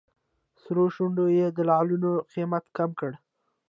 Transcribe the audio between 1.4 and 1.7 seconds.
د